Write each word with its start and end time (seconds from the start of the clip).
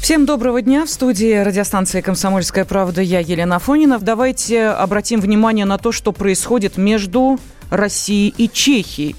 Всем 0.00 0.24
доброго 0.24 0.62
дня. 0.62 0.86
В 0.86 0.90
студии 0.90 1.34
радиостанции 1.34 2.00
«Комсомольская 2.00 2.64
правда» 2.64 3.02
я, 3.02 3.18
Елена 3.18 3.56
Афонина. 3.56 3.98
Давайте 3.98 4.68
обратим 4.68 5.20
внимание 5.20 5.66
на 5.66 5.76
то, 5.76 5.92
что 5.92 6.12
происходит 6.12 6.78
между 6.78 7.38
Россией 7.70 8.32
и 8.38 8.48
Чехией. 8.48 9.16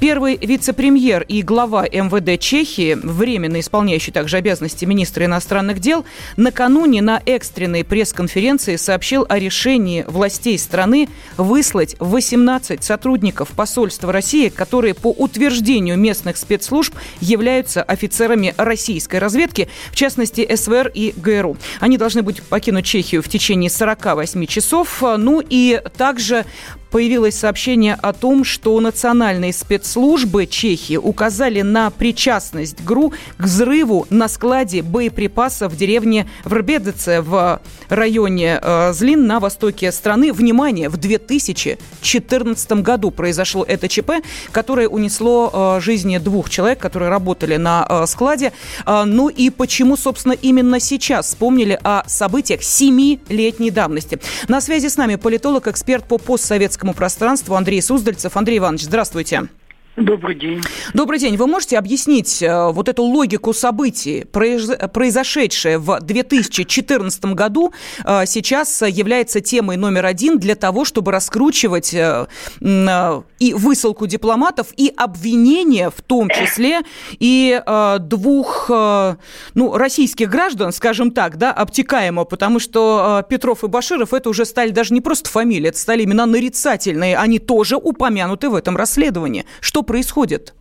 Первый 0.00 0.36
вице-премьер 0.36 1.22
и 1.22 1.42
глава 1.42 1.84
МВД 1.84 2.40
Чехии, 2.40 2.94
временно 2.94 3.60
исполняющий 3.60 4.12
также 4.12 4.36
обязанности 4.36 4.84
министра 4.84 5.24
иностранных 5.24 5.80
дел, 5.80 6.04
накануне 6.36 7.02
на 7.02 7.22
экстренной 7.26 7.84
пресс-конференции 7.84 8.76
сообщил 8.76 9.26
о 9.28 9.38
решении 9.38 10.04
властей 10.06 10.58
страны 10.58 11.08
выслать 11.36 11.96
18 11.98 12.82
сотрудников 12.82 13.50
посольства 13.50 14.12
России, 14.12 14.48
которые 14.48 14.94
по 14.94 15.10
утверждению 15.10 15.98
местных 15.98 16.36
спецслужб 16.36 16.94
являются 17.20 17.82
офицерами 17.82 18.54
российской 18.56 19.16
разведки, 19.16 19.68
в 19.90 19.96
частности 19.96 20.48
СВР 20.54 20.90
и 20.94 21.14
ГРУ. 21.16 21.56
Они 21.80 21.98
должны 21.98 22.22
будут 22.22 22.42
покинуть 22.44 22.84
Чехию 22.84 23.22
в 23.22 23.28
течение 23.28 23.70
48 23.70 24.46
часов. 24.46 25.02
Ну 25.18 25.42
и 25.48 25.80
также 25.96 26.44
появилось 26.90 27.36
сообщение 27.36 27.94
о 27.94 28.12
том, 28.12 28.44
что 28.44 28.78
национальные 28.80 29.52
спецслужбы 29.66 30.46
Чехии 30.46 30.96
указали 30.96 31.60
на 31.60 31.90
причастность 31.90 32.84
ГРУ 32.84 33.12
к 33.36 33.42
взрыву 33.42 34.06
на 34.10 34.28
складе 34.28 34.80
боеприпасов 34.82 35.72
в 35.72 35.76
деревне 35.76 36.28
Врбедеце 36.44 37.20
в 37.20 37.60
районе 37.88 38.60
э, 38.62 38.92
Злин 38.92 39.26
на 39.26 39.40
востоке 39.40 39.90
страны. 39.90 40.32
Внимание, 40.32 40.88
в 40.88 40.98
2014 40.98 42.72
году 42.74 43.10
произошло 43.10 43.64
это 43.64 43.88
ЧП, 43.88 44.12
которое 44.52 44.86
унесло 44.86 45.50
э, 45.52 45.80
жизни 45.80 46.18
двух 46.18 46.48
человек, 46.48 46.78
которые 46.78 47.08
работали 47.08 47.56
на 47.56 47.84
э, 47.88 48.06
складе. 48.06 48.52
Ну 48.86 49.28
и 49.28 49.50
почему, 49.50 49.96
собственно, 49.96 50.34
именно 50.34 50.78
сейчас 50.78 51.26
вспомнили 51.26 51.78
о 51.82 52.04
событиях 52.06 52.62
семилетней 52.62 53.70
давности. 53.70 54.20
На 54.46 54.60
связи 54.60 54.86
с 54.86 54.96
нами 54.96 55.16
политолог, 55.16 55.66
эксперт 55.66 56.06
по 56.06 56.18
постсоветскому 56.18 56.94
пространству 56.94 57.56
Андрей 57.56 57.82
Суздальцев. 57.82 58.36
Андрей 58.36 58.58
Иванович, 58.58 58.84
здравствуйте. 58.84 59.48
Добрый 59.96 60.34
день. 60.34 60.60
Добрый 60.92 61.18
день. 61.18 61.38
Вы 61.38 61.46
можете 61.46 61.78
объяснить 61.78 62.42
э, 62.42 62.70
вот 62.70 62.90
эту 62.90 63.02
логику 63.02 63.54
событий, 63.54 64.26
произ- 64.30 64.88
произошедшее 64.88 65.78
в 65.78 66.00
2014 66.00 67.24
году, 67.32 67.72
э, 68.04 68.26
сейчас 68.26 68.82
является 68.82 69.40
темой 69.40 69.78
номер 69.78 70.04
один 70.04 70.38
для 70.38 70.54
того, 70.54 70.84
чтобы 70.84 71.12
раскручивать 71.12 71.94
э, 71.94 72.26
и 72.60 73.54
высылку 73.54 74.06
дипломатов, 74.06 74.66
и 74.76 74.92
обвинения, 74.94 75.88
в 75.88 76.02
том 76.02 76.28
числе 76.28 76.80
и 77.18 77.60
двух 78.00 78.68
ну, 78.68 79.76
российских 79.76 80.28
граждан, 80.30 80.72
скажем 80.72 81.10
так, 81.10 81.36
да, 81.36 81.52
обтекаемо, 81.52 82.24
потому 82.24 82.58
что 82.58 83.24
Петров 83.28 83.64
и 83.64 83.66
Баширов 83.66 84.14
это 84.14 84.30
уже 84.30 84.44
стали 84.44 84.70
даже 84.70 84.94
не 84.94 85.00
просто 85.00 85.28
фамилии, 85.30 85.68
это 85.68 85.78
стали 85.78 86.04
имена 86.04 86.26
нарицательные, 86.26 87.16
они 87.16 87.38
тоже 87.38 87.76
упомянуты 87.76 88.48
в 88.48 88.54
этом 88.54 88.76
расследовании. 88.76 89.44
Что 89.60 89.82
происходит? 89.86 90.54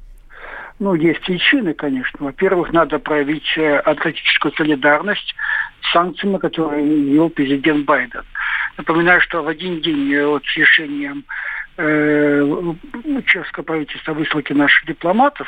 Ну, 0.79 0.93
есть 0.93 1.21
причины, 1.21 1.73
конечно. 1.73 2.19
Во-первых, 2.19 2.73
надо 2.73 2.99
проявить 2.99 3.47
э, 3.57 3.77
атлантическую 3.77 4.53
солидарность 4.53 5.33
с 5.81 5.91
санкциями, 5.93 6.37
которые 6.37 6.85
ввел 6.85 7.29
президент 7.29 7.85
Байден. 7.85 8.23
Напоминаю, 8.77 9.21
что 9.21 9.41
в 9.41 9.47
один 9.47 9.81
день 9.81 10.13
э, 10.13 10.25
вот 10.25 10.43
с 10.45 10.57
решением 10.57 11.23
э, 11.77 12.73
чешского 13.25 13.63
правительства 13.63 14.13
высылки 14.13 14.51
наших 14.51 14.85
дипломатов, 14.85 15.47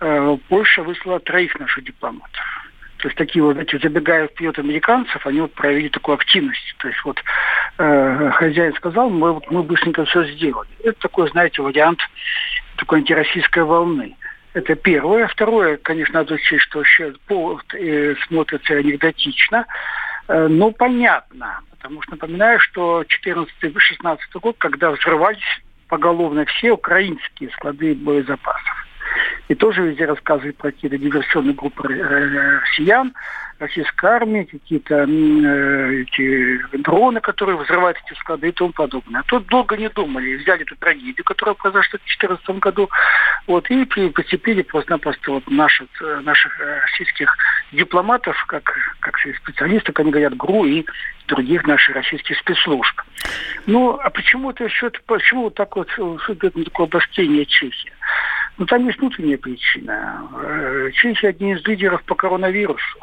э, 0.00 0.36
Польша 0.48 0.82
выслала 0.82 1.20
троих 1.20 1.58
наших 1.60 1.84
дипломатов. 1.84 2.62
То 3.02 3.08
есть 3.08 3.18
такие 3.18 3.42
вот, 3.42 3.58
эти 3.58 3.76
забегая 3.82 4.28
вперед 4.28 4.58
американцев, 4.58 5.26
они 5.26 5.40
вот 5.40 5.52
проявили 5.54 5.88
такую 5.88 6.14
активность. 6.14 6.74
То 6.78 6.88
есть 6.88 7.04
вот 7.04 7.20
э, 7.78 8.30
хозяин 8.34 8.74
сказал, 8.76 9.10
мы, 9.10 9.32
вот, 9.32 9.50
мы 9.50 9.64
быстренько 9.64 10.04
все 10.04 10.24
сделали. 10.32 10.70
Это 10.84 10.98
такой, 11.00 11.28
знаете, 11.30 11.62
вариант 11.62 11.98
такой 12.76 12.98
антироссийской 12.98 13.64
волны. 13.64 14.16
Это 14.54 14.74
первое. 14.74 15.26
Второе, 15.28 15.76
конечно, 15.78 16.20
надо 16.20 16.34
учесть, 16.34 16.62
что 16.64 16.84
сейчас 16.84 17.14
повод 17.26 17.64
э, 17.74 18.14
смотрится 18.26 18.74
анекдотично, 18.74 19.66
э, 20.28 20.48
но 20.48 20.70
понятно. 20.72 21.60
Потому 21.70 22.02
что 22.02 22.12
напоминаю, 22.12 22.60
что 22.60 23.02
14-16 23.02 24.18
год, 24.40 24.56
когда 24.58 24.90
взрывались 24.90 25.62
поголовно 25.88 26.44
все 26.46 26.72
украинские 26.72 27.50
склады 27.50 27.94
боезапасов. 27.94 28.81
И 29.48 29.54
тоже 29.54 29.82
везде 29.82 30.06
рассказывают 30.06 30.56
про 30.56 30.70
какие-то 30.70 30.98
диверсионные 30.98 31.54
группы 31.54 31.92
э, 31.92 32.58
россиян, 32.60 33.12
российской 33.58 34.06
армии, 34.06 34.44
какие-то 34.44 35.06
э, 35.08 36.02
эти 36.02 36.76
дроны, 36.78 37.20
которые 37.20 37.56
взрывают 37.56 37.98
эти 38.04 38.18
склады 38.18 38.48
и 38.48 38.52
тому 38.52 38.72
подобное. 38.72 39.20
А 39.20 39.24
тут 39.24 39.46
долго 39.46 39.76
не 39.76 39.88
думали, 39.88 40.36
взяли 40.36 40.62
эту 40.62 40.76
трагедию, 40.76 41.24
которая 41.24 41.54
произошла 41.54 41.98
в 41.98 42.02
2014 42.04 42.50
году, 42.58 42.90
вот, 43.46 43.70
и 43.70 43.84
прицепили 43.84 44.62
просто-напросто 44.62 45.32
вот 45.32 45.48
наших, 45.50 45.88
наших 46.22 46.58
российских 46.58 47.36
дипломатов, 47.72 48.36
как, 48.46 48.76
как 49.00 49.16
специалистов, 49.42 49.98
они 49.98 50.10
говорят, 50.10 50.36
ГРУ 50.36 50.64
и 50.64 50.84
других 51.28 51.66
наших 51.66 51.94
российских 51.96 52.38
спецслужб. 52.38 53.00
Ну, 53.66 53.98
а 54.02 54.10
почему 54.10 54.50
это 54.50 54.66
все, 54.68 54.90
почему 55.06 55.44
вот 55.44 55.54
так 55.54 55.76
вот 55.76 55.88
на 55.96 56.64
такое 56.64 56.86
обострение 56.86 57.46
Чехии? 57.46 57.92
Ну, 58.58 58.66
там 58.66 58.86
есть 58.86 58.98
внутренняя 58.98 59.38
причина. 59.38 60.28
Чехия 60.94 61.28
один 61.28 61.56
из 61.56 61.66
лидеров 61.66 62.02
по 62.04 62.14
коронавирусу 62.14 62.98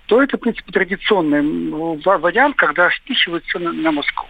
то 0.05 0.23
это, 0.23 0.37
в 0.37 0.39
принципе, 0.39 0.71
традиционный 0.71 1.41
вариант, 2.03 2.55
когда 2.55 2.89
спихивается 2.91 3.59
на, 3.59 3.73
на 3.73 3.91
Москву. 3.91 4.29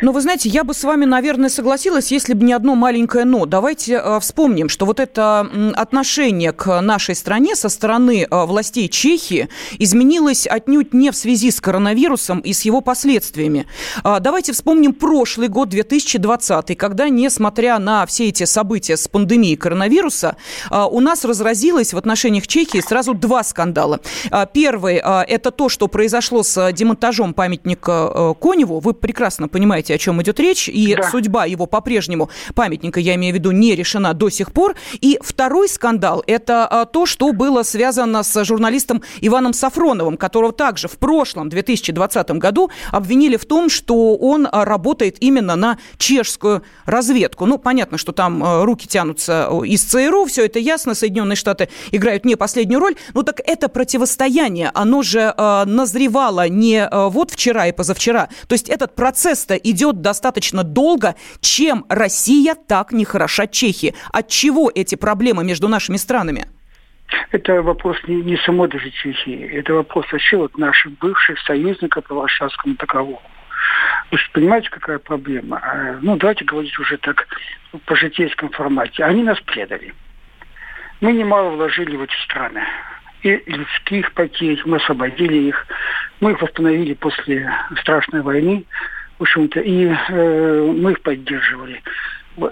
Ну, 0.00 0.12
вы 0.12 0.20
знаете, 0.20 0.48
я 0.48 0.62
бы 0.62 0.74
с 0.74 0.84
вами, 0.84 1.06
наверное, 1.06 1.48
согласилась, 1.48 2.12
если 2.12 2.32
бы 2.32 2.44
не 2.44 2.52
одно 2.52 2.76
маленькое 2.76 3.24
«но». 3.24 3.46
Давайте 3.46 3.94
э, 3.94 4.20
вспомним, 4.20 4.68
что 4.68 4.86
вот 4.86 5.00
это 5.00 5.40
отношение 5.74 6.52
к 6.52 6.80
нашей 6.80 7.16
стране 7.16 7.56
со 7.56 7.68
стороны 7.68 8.24
э, 8.30 8.44
властей 8.44 8.88
Чехии 8.88 9.48
изменилось 9.76 10.46
отнюдь 10.46 10.94
не 10.94 11.10
в 11.10 11.16
связи 11.16 11.50
с 11.50 11.60
коронавирусом 11.60 12.38
и 12.38 12.52
с 12.52 12.62
его 12.62 12.80
последствиями. 12.80 13.66
Э, 14.04 14.18
давайте 14.20 14.52
вспомним 14.52 14.92
прошлый 14.92 15.48
год, 15.48 15.68
2020, 15.70 16.78
когда, 16.78 17.08
несмотря 17.08 17.80
на 17.80 18.06
все 18.06 18.28
эти 18.28 18.44
события 18.44 18.96
с 18.96 19.08
пандемией 19.08 19.56
коронавируса, 19.56 20.36
э, 20.70 20.80
у 20.80 21.00
нас 21.00 21.24
разразилось 21.24 21.92
в 21.92 21.98
отношениях 21.98 22.46
Чехии 22.46 22.80
сразу 22.80 23.14
два 23.14 23.42
скандала. 23.42 23.98
Э, 24.30 24.46
первый 24.52 24.98
это 24.98 25.50
то, 25.50 25.68
что 25.68 25.88
произошло 25.88 26.44
с 26.44 26.72
демонтажом 26.72 27.34
памятника 27.34 28.12
э, 28.14 28.34
Коневу. 28.40 28.78
Вы 28.78 28.94
прекрасно 28.94 29.48
понимаете, 29.48 29.87
о 29.94 29.98
чем 29.98 30.20
идет 30.22 30.40
речь, 30.40 30.68
и 30.68 30.94
да. 30.94 31.10
судьба 31.10 31.44
его 31.44 31.66
по-прежнему, 31.66 32.30
памятника, 32.54 33.00
я 33.00 33.14
имею 33.14 33.34
в 33.34 33.36
виду, 33.36 33.50
не 33.50 33.74
решена 33.74 34.14
до 34.14 34.30
сих 34.30 34.52
пор. 34.52 34.76
И 35.00 35.18
второй 35.22 35.68
скандал– 35.68 36.22
это 36.26 36.66
а, 36.66 36.84
то, 36.84 37.06
что 37.06 37.32
было 37.32 37.62
связано 37.62 38.22
с 38.22 38.44
журналистом 38.44 39.02
Иваном 39.20 39.52
Сафроновым, 39.52 40.16
которого 40.16 40.52
также 40.52 40.88
в 40.88 40.98
прошлом, 40.98 41.48
2020 41.48 42.30
году, 42.32 42.70
обвинили 42.90 43.36
в 43.36 43.44
том, 43.44 43.68
что 43.68 44.16
он 44.16 44.48
а, 44.50 44.64
работает 44.64 45.16
именно 45.20 45.56
на 45.56 45.78
чешскую 45.96 46.62
разведку. 46.84 47.46
Ну, 47.46 47.58
понятно, 47.58 47.98
что 47.98 48.12
там 48.12 48.42
а, 48.44 48.64
руки 48.64 48.86
тянутся 48.86 49.50
из 49.64 49.82
ЦРУ, 49.84 50.26
все 50.26 50.46
это 50.46 50.58
ясно, 50.58 50.94
Соединенные 50.94 51.36
Штаты 51.36 51.68
играют 51.90 52.24
не 52.24 52.36
последнюю 52.36 52.80
роль. 52.80 52.96
Ну, 53.14 53.22
так 53.22 53.40
это 53.44 53.68
противостояние, 53.68 54.70
оно 54.74 55.02
же 55.02 55.34
назревало 55.38 56.48
не 56.48 56.88
вот 56.92 57.30
вчера 57.30 57.66
и 57.66 57.72
позавчера. 57.72 58.28
То 58.46 58.54
есть 58.54 58.68
этот 58.68 58.94
процесс-то 58.94 59.54
идет 59.54 59.77
идет 59.78 60.00
достаточно 60.00 60.64
долго. 60.64 61.14
Чем 61.40 61.84
Россия 61.88 62.54
так 62.54 62.92
не 62.92 63.04
хороша 63.04 63.46
Чехии? 63.46 63.94
От 64.12 64.28
чего 64.28 64.70
эти 64.74 64.96
проблемы 64.96 65.44
между 65.44 65.68
нашими 65.68 65.96
странами? 65.96 66.46
Это 67.30 67.62
вопрос 67.62 67.96
не, 68.06 68.16
не 68.16 68.36
самой 68.38 68.68
даже 68.68 68.90
Чехии. 68.90 69.48
Это 69.54 69.74
вопрос 69.74 70.06
вообще 70.12 70.36
вот 70.36 70.58
наших 70.58 70.92
бывших 70.98 71.38
союзников 71.40 72.04
по 72.04 72.14
Варшавскому 72.14 72.74
договору. 72.74 73.22
Вы 74.10 74.18
же 74.18 74.24
понимаете, 74.32 74.68
какая 74.70 74.98
проблема? 74.98 75.58
А, 75.62 75.98
ну, 76.02 76.16
давайте 76.16 76.44
говорить 76.44 76.78
уже 76.78 76.98
так 76.98 77.26
по 77.86 77.96
житейском 77.96 78.50
формате. 78.50 79.04
Они 79.04 79.22
нас 79.22 79.40
предали. 79.40 79.94
Мы 81.00 81.12
немало 81.12 81.50
вложили 81.50 81.96
в 81.96 82.02
эти 82.02 82.14
страны. 82.24 82.62
И 83.22 83.42
людских 83.46 84.12
потерь, 84.12 84.60
мы 84.64 84.76
освободили 84.76 85.48
их. 85.48 85.66
Мы 86.20 86.32
их 86.32 86.42
восстановили 86.42 86.94
после 86.94 87.50
страшной 87.80 88.22
войны, 88.22 88.64
в 89.18 89.22
общем-то, 89.22 89.60
и 89.60 89.86
э, 89.86 90.72
мы 90.76 90.92
их 90.92 91.00
поддерживали. 91.02 91.82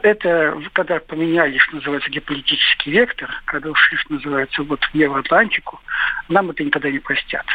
Это 0.02 0.60
когда 0.72 0.98
поменяли, 0.98 1.58
что 1.58 1.76
называется, 1.76 2.10
геополитический 2.10 2.92
вектор, 2.92 3.30
когда 3.44 3.70
ушли, 3.70 3.96
что 3.98 4.14
называется, 4.14 4.62
вот 4.64 4.82
в 4.82 4.94
Евроатлантику, 4.94 5.80
нам 6.28 6.50
это 6.50 6.64
никогда 6.64 6.90
не 6.90 6.98
простят. 6.98 7.46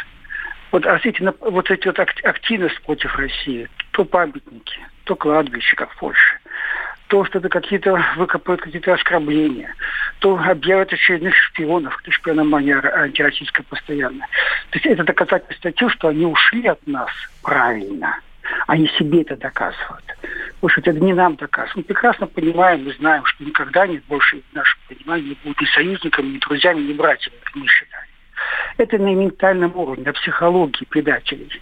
Вот, 0.70 0.86
а 0.86 0.98
эти, 1.02 1.22
вот 1.40 1.70
эти 1.70 1.86
вот 1.86 1.98
активность 1.98 2.80
против 2.82 3.14
России, 3.16 3.68
то 3.90 4.06
памятники, 4.06 4.78
то 5.04 5.14
кладбище, 5.14 5.76
как 5.76 5.92
в 5.92 5.98
Польше, 5.98 6.38
то, 7.08 7.26
что 7.26 7.40
это 7.40 7.50
какие-то 7.50 8.02
выкопают 8.16 8.62
какие-то 8.62 8.94
оскорбления, 8.94 9.74
то 10.20 10.38
объявят 10.38 10.94
очередных 10.94 11.34
шпионов, 11.36 12.00
шпиономания 12.08 12.80
антироссийская 12.80 13.66
постоянно. 13.68 14.26
То 14.70 14.78
есть 14.78 14.86
это 14.86 15.04
доказательство 15.04 15.70
того, 15.72 15.90
что 15.90 16.08
они 16.08 16.24
ушли 16.24 16.66
от 16.66 16.86
нас 16.86 17.10
правильно. 17.42 18.18
Они 18.72 18.88
себе 18.96 19.20
это 19.20 19.36
доказывают. 19.36 20.02
Потому 20.54 20.70
что 20.70 20.80
это 20.80 20.92
не 20.92 21.12
нам 21.12 21.36
доказывают. 21.36 21.76
Мы 21.76 21.82
прекрасно 21.82 22.26
понимаем, 22.26 22.84
мы 22.84 22.94
знаем, 22.94 23.22
что 23.26 23.44
никогда 23.44 23.86
не 23.86 23.98
больше 24.08 24.40
в 24.50 24.54
нашем 24.54 24.80
не 24.88 25.36
будут 25.44 25.60
ни 25.60 25.66
союзниками, 25.66 26.28
ни 26.28 26.38
друзьями, 26.38 26.80
ни 26.80 26.94
братьями, 26.94 27.36
как 27.44 27.54
мы 27.54 27.66
считаем. 27.66 28.06
Это 28.78 28.96
на 28.96 29.14
ментальном 29.14 29.76
уровне, 29.76 30.04
на 30.06 30.14
психологии 30.14 30.86
предателей. 30.86 31.60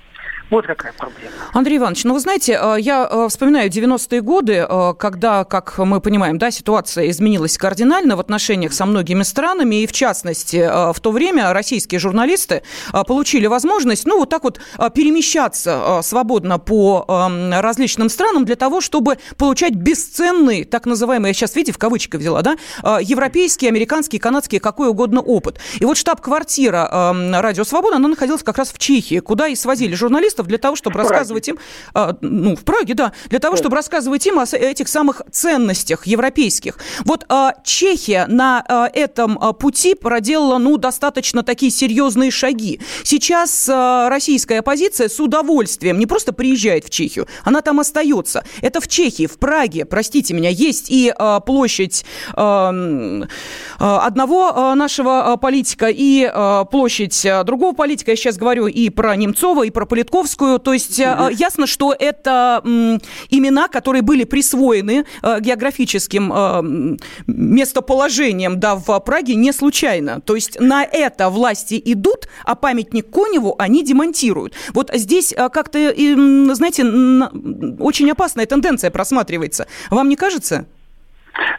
Вот 0.51 0.67
какая 0.67 0.93
проблема. 0.93 1.31
Андрей 1.53 1.79
Иванович, 1.79 2.05
ну 2.05 2.15
вы 2.15 2.21
знаете, 2.21 2.59
э, 2.61 2.77
я 2.81 3.09
э, 3.09 3.29
вспоминаю 3.29 3.71
90-е 3.71 4.21
годы, 4.21 4.67
э, 4.69 4.95
когда, 4.99 5.45
как 5.45 5.79
мы 5.79 6.01
понимаем, 6.01 6.39
да, 6.39 6.51
ситуация 6.51 7.09
изменилась 7.11 7.57
кардинально 7.57 8.17
в 8.17 8.21
отношениях 8.21 8.73
со 8.73 8.85
многими 8.85 9.23
странами, 9.23 9.83
и 9.83 9.87
в 9.87 9.93
частности, 9.93 10.93
в 10.93 10.99
то 11.01 11.13
время 11.13 11.53
российские 11.53 12.01
журналисты 12.01 12.63
получили 13.07 13.47
возможность, 13.47 14.07
ну, 14.07 14.19
вот 14.19 14.29
так 14.29 14.43
вот 14.43 14.61
перемещаться 14.95 16.01
свободно 16.03 16.59
по 16.59 17.05
эм, 17.09 17.53
различным 17.53 18.09
странам 18.09 18.45
для 18.45 18.57
того, 18.57 18.81
чтобы 18.81 19.19
получать 19.37 19.75
бесценный, 19.75 20.65
так 20.65 20.87
называемый, 20.87 21.29
я 21.29 21.35
сейчас, 21.35 21.55
видите, 21.55 21.73
в 21.73 21.79
кавычках 21.79 22.21
взяла, 22.21 22.43
да, 22.43 22.57
европейский, 23.01 23.69
американский, 23.69 24.19
канадский, 24.19 24.59
какой 24.59 24.89
угодно 24.89 25.21
опыт. 25.21 25.61
И 25.79 25.85
вот 25.85 25.97
штаб-квартира 25.97 26.89
эм, 26.91 27.35
Радио 27.35 27.65
Свобода, 27.65 27.97
она 27.97 28.09
находилась 28.09 28.43
как 28.43 28.59
раз 28.59 28.73
в 28.73 28.79
Чехии, 28.79 29.21
куда 29.21 29.49
и 29.49 29.55
свозили 29.55 29.95
журналистов 29.95 30.40
журналистов 30.41 30.47
для 30.47 30.59
того, 30.59 30.77
чтобы 30.77 30.95
в 30.95 30.99
рассказывать 30.99 31.49
им, 31.49 31.59
а, 31.95 32.17
ну, 32.21 32.57
в 32.57 32.65
Праге, 32.65 32.95
да, 32.95 33.13
для 33.29 33.39
того, 33.39 33.57
чтобы 33.57 33.77
рассказывать 33.77 34.27
им 34.27 34.39
о 34.39 34.45
этих 34.45 34.89
самых 34.89 35.23
ценностях 35.31 36.07
европейских. 36.07 36.79
Вот 37.05 37.25
а, 37.29 37.55
Чехия 37.65 38.27
на 38.29 38.65
а, 38.67 38.89
этом 38.93 39.39
а, 39.41 39.53
пути 39.53 39.95
проделала, 39.95 40.59
ну, 40.59 40.77
достаточно 40.77 41.43
такие 41.43 41.71
серьезные 41.71 42.31
шаги. 42.31 42.81
Сейчас 43.05 43.69
а, 43.69 44.09
российская 44.09 44.61
оппозиция 44.61 45.09
с 45.09 45.21
удовольствием 45.21 45.99
не 45.99 46.07
просто 46.07 46.33
приезжает 46.33 46.85
в 46.85 46.91
Чехию, 46.91 47.27
она 47.45 47.61
там 47.61 47.81
остается. 47.81 48.45
Это 48.63 48.81
в 48.81 48.89
Чехии, 48.89 49.27
в 49.27 49.39
Праге, 49.39 49.85
простите 49.85 50.35
меня, 50.35 50.51
есть 50.51 50.91
и 50.91 51.13
а, 51.17 51.41
площадь 51.41 52.05
а, 52.35 52.73
а 53.79 54.07
одного 54.07 54.53
а, 54.55 54.75
нашего 54.75 55.37
политика 55.41 55.89
и 55.89 56.29
а, 56.33 56.65
площадь 56.65 57.27
другого 57.45 57.75
политика. 57.75 58.11
Я 58.11 58.17
сейчас 58.17 58.37
говорю 58.37 58.67
и 58.67 58.91
про 58.91 59.17
Немцова, 59.17 59.65
и 59.65 59.71
про 59.71 59.87
Политковского 59.87 60.30
Покровскую. 60.31 60.59
То 60.59 60.73
есть 60.73 61.01
угу. 61.01 61.29
ясно, 61.31 61.67
что 61.67 61.95
это 61.99 62.63
имена, 63.31 63.69
которые 63.69 64.03
были 64.03 64.25
присвоены 64.25 65.05
э, 65.23 65.41
географическим 65.41 66.33
э, 66.33 66.99
местоположением 67.27 68.61
да, 68.61 68.75
в 68.75 69.01
Праге 69.01 69.35
не 69.35 69.53
случайно. 69.53 70.21
То 70.21 70.35
есть 70.35 70.61
на 70.61 70.85
это 70.85 71.29
власти 71.31 71.81
идут, 71.85 72.29
а 72.45 72.55
памятник 72.55 73.11
Коневу 73.11 73.55
они 73.59 73.85
демонтируют. 73.85 74.55
Вот 74.75 74.91
здесь 74.95 75.35
как-то, 75.37 75.79
знаете, 76.55 76.85
очень 77.79 78.11
опасная 78.11 78.47
тенденция 78.47 78.91
просматривается. 78.91 79.67
Вам 79.91 80.09
не 80.09 80.17
кажется? 80.17 80.67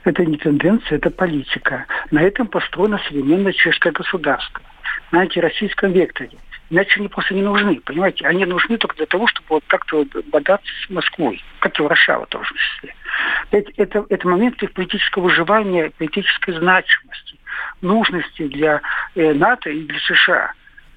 Это 0.04 0.26
не 0.26 0.38
тенденция, 0.38 0.98
это 0.98 1.10
политика. 1.10 1.86
На 2.12 2.22
этом 2.22 2.48
построено 2.48 3.00
современное 3.08 3.54
чешское 3.54 3.92
государство. 3.92 4.62
На 5.12 5.22
антироссийском 5.22 5.92
векторе. 5.92 6.32
Иначе 6.72 7.02
они 7.02 7.10
просто 7.10 7.34
не 7.34 7.42
нужны, 7.42 7.82
понимаете? 7.82 8.26
Они 8.26 8.46
нужны 8.46 8.78
только 8.78 8.96
для 8.96 9.06
того, 9.06 9.28
чтобы 9.28 9.46
вот 9.50 9.64
как-то 9.68 10.06
бодаться 10.32 10.72
с 10.86 10.90
Москвой, 10.90 11.44
как 11.60 11.78
и 11.78 11.84
Варшава 11.84 12.26
тоже 12.28 12.54
в 12.54 12.58
числе. 12.58 12.96
Это, 13.52 13.72
это, 13.76 14.06
это 14.08 14.28
момент 14.28 14.64
их 14.64 14.72
политического 14.72 15.24
выживания, 15.24 15.92
политической 15.98 16.54
значимости, 16.54 17.38
нужности 17.82 18.48
для 18.48 18.82
э, 19.16 19.34
НАТО 19.34 19.70
и 19.70 19.82
для 19.82 20.00
США. 20.00 20.54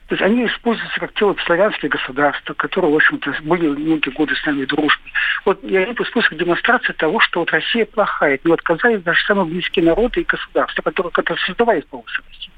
То 0.06 0.14
есть 0.14 0.22
они 0.22 0.46
используются 0.46 1.00
как 1.00 1.12
тело 1.14 1.34
славянские 1.44 1.88
государства, 1.88 2.54
которые, 2.54 2.92
в 2.92 2.96
общем-то, 2.96 3.34
были 3.42 3.66
многие 3.66 4.10
годы 4.10 4.36
с 4.36 4.46
нами 4.46 4.64
в 4.64 4.68
дружбе. 4.68 5.10
Вот 5.44 5.64
и 5.64 5.76
они 5.76 5.92
используются 5.92 6.36
демонстрация 6.36 6.94
того, 6.94 7.18
что 7.18 7.40
вот 7.40 7.50
Россия 7.50 7.84
плохая. 7.84 8.38
Не 8.44 8.52
отказались 8.52 9.02
даже 9.02 9.24
самые 9.24 9.46
близкие 9.46 9.86
народы 9.86 10.20
и 10.20 10.24
государства, 10.24 10.82
которые, 10.82 11.10
которые 11.10 11.44
создавали 11.44 11.80
полосу 11.80 12.22
России. 12.28 12.53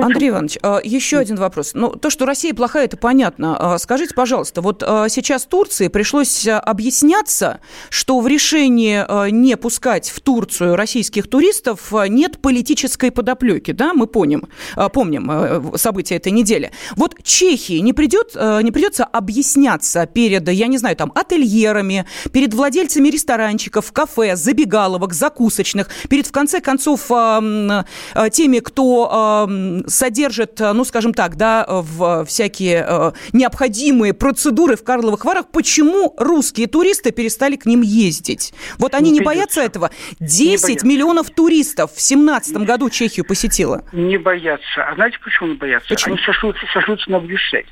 Андрей 0.00 0.30
Иванович, 0.30 0.58
а, 0.62 0.80
еще 0.82 1.18
один 1.18 1.36
вопрос. 1.36 1.72
Ну, 1.74 1.90
то, 1.90 2.10
что 2.10 2.26
Россия 2.26 2.54
плохая, 2.54 2.84
это 2.84 2.96
понятно. 2.96 3.56
А, 3.58 3.78
скажите, 3.78 4.14
пожалуйста, 4.14 4.60
вот 4.60 4.82
а, 4.86 5.08
сейчас 5.08 5.44
Турции 5.44 5.88
пришлось 5.88 6.46
объясняться, 6.46 7.60
что 7.90 8.20
в 8.20 8.26
решении 8.26 9.30
не 9.30 9.56
пускать 9.56 10.10
в 10.10 10.20
Турцию 10.20 10.76
российских 10.76 11.28
туристов 11.28 11.92
нет 12.08 12.40
политической 12.40 13.10
подоплеки, 13.10 13.72
да, 13.72 13.92
мы 13.94 14.06
помним, 14.06 14.48
помним 14.92 15.76
события 15.76 16.16
этой 16.16 16.32
недели. 16.32 16.72
Вот 16.96 17.22
Чехии 17.22 17.78
не, 17.78 17.92
придет, 17.92 18.34
не 18.34 18.70
придется 18.70 19.04
объясняться 19.04 20.06
перед, 20.06 20.48
я 20.48 20.66
не 20.66 20.78
знаю, 20.78 20.96
там, 20.96 21.12
ательерами, 21.14 22.06
перед 22.32 22.54
владельцами 22.54 23.08
ресторанчиков, 23.08 23.92
кафе, 23.92 24.36
забегаловок, 24.36 25.12
закусочных, 25.12 25.88
перед, 26.08 26.26
в 26.26 26.32
конце 26.32 26.60
концов, 26.60 27.06
теми, 27.06 28.58
кто 28.60 29.46
содержит, 29.86 30.60
э, 30.60 30.72
ну, 30.72 30.84
скажем 30.84 31.14
так, 31.14 31.36
да, 31.36 31.66
в 31.68 32.24
всякие 32.24 32.84
э, 32.86 33.12
необходимые 33.32 34.14
процедуры 34.14 34.76
в 34.76 34.84
Карловых 34.84 35.24
Варах, 35.24 35.50
почему 35.52 36.14
русские 36.18 36.66
туристы 36.66 37.12
перестали 37.12 37.56
к 37.56 37.66
ним 37.66 37.82
ездить? 37.82 38.54
Вот 38.78 38.94
они 38.94 39.10
не, 39.10 39.18
не 39.18 39.24
боятся 39.24 39.60
этого? 39.60 39.90
10 40.20 40.82
не 40.82 40.88
миллионов 40.88 41.30
туристов 41.30 41.90
в 41.90 41.94
2017 41.94 42.56
году 42.58 42.90
Чехию 42.90 43.24
посетило. 43.24 43.84
Не 43.92 44.18
боятся. 44.18 44.84
А 44.84 44.94
знаете, 44.94 45.18
почему 45.22 45.50
не 45.50 45.56
боятся? 45.56 45.88
Почему? 45.88 46.14
Они 46.14 46.24
сошлются, 46.24 46.64
сошлются 46.72 47.10
на 47.10 47.20
Брюссель. 47.20 47.66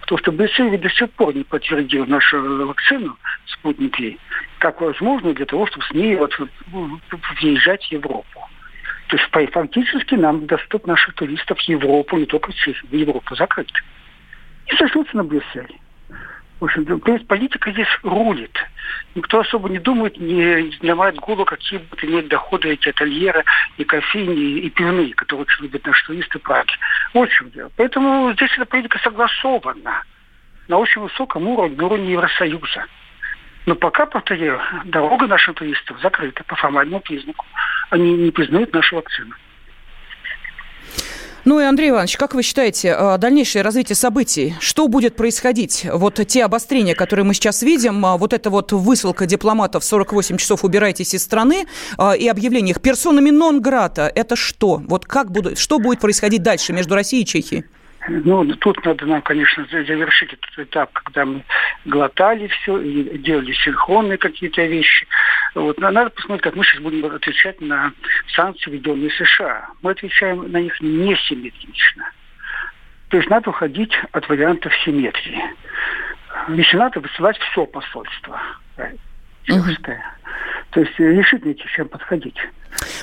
Потому 0.00 0.18
что 0.18 0.32
Брюссель 0.32 0.78
до 0.78 0.88
сих 0.90 1.10
пор 1.12 1.34
не 1.34 1.42
подтвердил 1.42 2.06
нашу 2.06 2.66
вакцину 2.66 3.16
«Спутник 3.46 3.98
Ли» 3.98 4.18
как 4.58 4.80
возможно 4.80 5.32
для 5.34 5.46
того, 5.46 5.66
чтобы 5.66 5.84
с 5.84 5.92
ней 5.92 6.16
вот 6.16 6.32
въезжать 7.40 7.84
в 7.84 7.92
Европу. 7.92 8.48
То 9.08 9.16
есть 9.16 9.52
фактически 9.52 10.14
нам 10.14 10.46
доступ 10.46 10.86
наших 10.86 11.14
туристов 11.14 11.58
в 11.58 11.62
Европу, 11.62 12.16
не 12.16 12.26
только 12.26 12.50
в 12.52 12.94
Европу 12.94 13.36
закрыт. 13.36 13.70
И 14.66 14.76
сошлются 14.76 15.16
на 15.16 15.24
Брюссель. 15.24 15.78
В 16.58 16.64
общем, 16.64 17.00
политика 17.26 17.70
здесь 17.70 17.88
рулит. 18.02 18.56
Никто 19.14 19.40
особо 19.40 19.68
не 19.68 19.78
думает, 19.78 20.18
не 20.18 20.72
снимает 20.78 21.16
голову, 21.16 21.44
какие 21.44 21.78
будут 21.78 22.02
иметь 22.04 22.28
доходы 22.28 22.70
эти 22.70 22.88
ательеры 22.88 23.44
и 23.76 23.84
кофейни, 23.84 24.60
и 24.60 24.70
пивные, 24.70 25.12
которые 25.14 25.44
очень 25.44 25.64
любят 25.64 25.86
наши 25.86 26.06
туристы 26.06 26.38
Праги. 26.38 26.72
В 27.12 27.26
чем 27.26 27.50
дело. 27.50 27.70
Поэтому 27.76 28.32
здесь 28.32 28.50
эта 28.56 28.64
политика 28.64 28.98
согласована 29.00 30.02
на 30.68 30.78
очень 30.78 31.02
высоком 31.02 31.46
уровне, 31.46 31.76
на 31.76 31.86
уровне 31.86 32.12
Евросоюза. 32.12 32.86
Но 33.66 33.74
пока, 33.74 34.06
повторяю, 34.06 34.60
дорога 34.84 35.26
нашим 35.26 35.52
туристам 35.54 35.98
закрыта 36.00 36.42
по 36.44 36.56
формальному 36.56 37.00
признаку. 37.00 37.44
Они 37.90 38.14
не 38.14 38.30
признают 38.30 38.72
нашу 38.72 38.96
вакцину. 38.96 39.34
Ну 41.46 41.60
и, 41.60 41.62
Андрей 41.62 41.90
Иванович, 41.90 42.16
как 42.16 42.34
вы 42.34 42.42
считаете, 42.42 42.88
э, 42.88 43.18
дальнейшее 43.18 43.62
развитие 43.62 43.94
событий, 43.94 44.56
что 44.58 44.88
будет 44.88 45.14
происходить? 45.14 45.86
Вот 45.92 46.14
те 46.26 46.44
обострения, 46.44 46.96
которые 46.96 47.24
мы 47.24 47.34
сейчас 47.34 47.62
видим, 47.62 48.04
э, 48.04 48.16
вот 48.16 48.32
эта 48.32 48.50
вот 48.50 48.72
высылка 48.72 49.26
дипломатов 49.26 49.84
48 49.84 50.38
часов 50.38 50.64
убирайтесь 50.64 51.14
из 51.14 51.22
страны 51.22 51.68
э, 51.98 52.16
и 52.18 52.26
объявление 52.26 52.72
их 52.72 52.80
персонами 52.80 53.30
нон-грата, 53.30 54.10
это 54.12 54.34
что? 54.34 54.82
Вот 54.88 55.04
как 55.04 55.30
будут, 55.30 55.56
что 55.56 55.78
будет 55.78 56.00
происходить 56.00 56.42
дальше 56.42 56.72
между 56.72 56.96
Россией 56.96 57.22
и 57.22 57.26
Чехией? 57.26 57.64
Ну, 58.08 58.44
тут 58.56 58.84
надо 58.84 59.06
нам, 59.06 59.22
конечно, 59.22 59.66
завершить 59.70 60.32
этот 60.32 60.68
этап, 60.68 60.92
когда 60.92 61.24
мы 61.24 61.44
глотали 61.84 62.46
все 62.48 62.78
и 62.78 63.18
делали 63.18 63.52
синхронные 63.52 64.18
какие-то 64.18 64.64
вещи. 64.64 65.06
Вот. 65.54 65.78
Надо 65.78 66.10
посмотреть, 66.10 66.42
как 66.42 66.56
мы 66.56 66.64
сейчас 66.64 66.82
будем 66.82 67.04
отвечать 67.06 67.60
на 67.60 67.92
санкции, 68.34 68.70
введенные 68.70 69.10
США. 69.10 69.68
Мы 69.82 69.92
отвечаем 69.92 70.50
на 70.50 70.60
них 70.60 70.80
несимметрично. 70.80 72.10
То 73.08 73.16
есть 73.16 73.30
надо 73.30 73.50
уходить 73.50 73.92
от 74.12 74.28
вариантов 74.28 74.72
симметрии. 74.84 75.42
Если 76.48 76.76
надо, 76.76 77.00
высылать 77.00 77.38
все 77.38 77.66
посольство. 77.66 78.40
Чешское. 79.44 79.96
Угу. 79.96 80.32
То 80.70 80.80
есть 80.80 80.98
решительно 80.98 81.54
чем 81.54 81.88
подходить. 81.88 82.36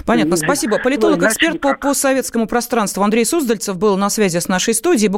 Понятно, 0.06 0.36
спасибо. 0.38 0.80
Политолог-эксперт 0.80 1.62
по 1.62 1.76
постсоветскому 1.76 2.48
пространству 2.48 3.04
Андрей 3.04 3.26
Суздальцев 3.26 3.78
был 3.78 3.98
на 3.98 4.10
связи 4.10 4.40
с 4.40 4.48
нашей 4.48 4.74
студией. 4.74 5.12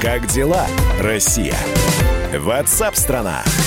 Как 0.00 0.26
дела, 0.26 0.66
Россия? 1.00 1.56
Ватсап-страна! 2.32 3.42
страна 3.44 3.63